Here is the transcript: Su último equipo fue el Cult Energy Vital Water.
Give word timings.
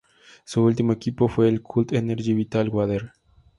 Su 0.45 0.63
último 0.63 0.93
equipo 0.93 1.27
fue 1.27 1.47
el 1.47 1.61
Cult 1.61 1.93
Energy 1.93 2.33
Vital 2.33 2.69
Water. 2.69 3.11